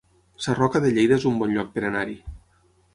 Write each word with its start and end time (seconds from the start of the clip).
Sarroca 0.45 0.79
de 0.85 0.89
Lleida 0.95 1.19
es 1.21 1.29
un 1.33 1.39
bon 1.43 1.55
lloc 1.59 1.73
per 1.77 1.87
anar-hi 1.93 2.21